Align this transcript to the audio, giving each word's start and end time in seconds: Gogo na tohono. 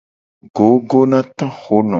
Gogo 0.55 0.99
na 1.11 1.19
tohono. 1.37 1.89